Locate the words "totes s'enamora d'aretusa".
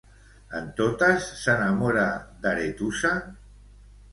0.79-3.13